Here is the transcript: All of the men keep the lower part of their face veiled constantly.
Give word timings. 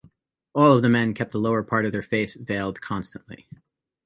All 0.55 0.71
of 0.73 0.81
the 0.81 0.89
men 0.89 1.13
keep 1.13 1.29
the 1.29 1.37
lower 1.37 1.61
part 1.61 1.85
of 1.85 1.91
their 1.91 2.01
face 2.01 2.33
veiled 2.33 2.81
constantly. 2.81 3.47